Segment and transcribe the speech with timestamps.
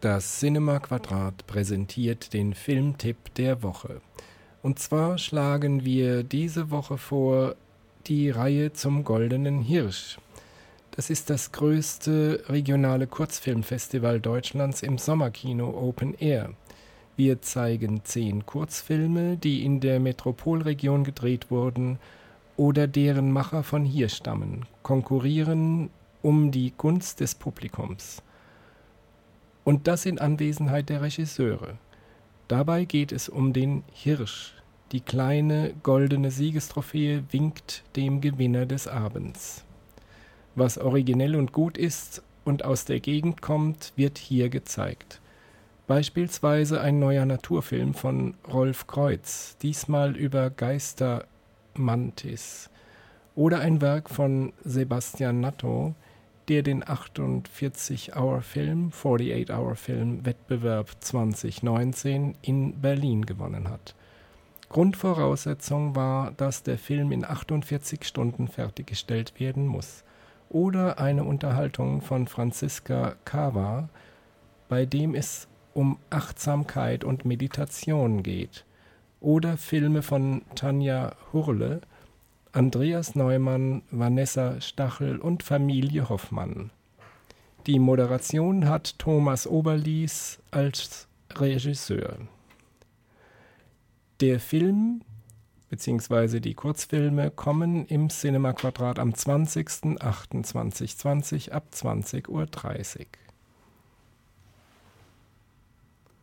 [0.00, 4.00] Das Cinema Quadrat präsentiert den Filmtipp der Woche.
[4.62, 7.56] Und zwar schlagen wir diese Woche vor
[8.06, 10.18] die Reihe zum Goldenen Hirsch.
[10.92, 16.50] Das ist das größte regionale Kurzfilmfestival Deutschlands im Sommerkino Open Air.
[17.16, 21.98] Wir zeigen zehn Kurzfilme, die in der Metropolregion gedreht wurden
[22.56, 25.90] oder deren Macher von hier stammen, konkurrieren
[26.22, 28.22] um die Gunst des Publikums.
[29.68, 31.76] Und das in Anwesenheit der Regisseure.
[32.48, 34.54] Dabei geht es um den Hirsch.
[34.92, 39.66] Die kleine goldene Siegestrophäe winkt dem Gewinner des Abends.
[40.54, 45.20] Was originell und gut ist und aus der Gegend kommt, wird hier gezeigt.
[45.86, 51.26] Beispielsweise ein neuer Naturfilm von Rolf Kreuz, diesmal über Geister
[51.74, 52.70] Mantis.
[53.34, 55.94] Oder ein Werk von Sebastian Natto,
[56.48, 63.94] der den 48-Hour-Film, 48-Hour-Film-Wettbewerb 2019 in Berlin gewonnen hat.
[64.70, 70.04] Grundvoraussetzung war, dass der Film in 48 Stunden fertiggestellt werden muss.
[70.50, 73.88] Oder eine Unterhaltung von Franziska Cava,
[74.68, 78.64] bei dem es um Achtsamkeit und Meditation geht.
[79.20, 81.80] Oder Filme von Tanja Hurle,
[82.58, 86.72] Andreas Neumann, Vanessa Stachel und Familie Hoffmann.
[87.68, 92.16] Die Moderation hat Thomas Oberlies als Regisseur.
[94.20, 95.02] Der Film
[95.70, 96.40] bzw.
[96.40, 102.48] die Kurzfilme kommen im Cinema Quadrat am 20.08.2020 ab 20.30 Uhr.